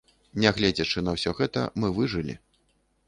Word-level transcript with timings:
Нягледзячы 0.45 1.03
на 1.05 1.13
ўсё 1.17 1.35
гэта, 1.41 1.67
мы 1.85 1.93
выжылі. 1.99 2.37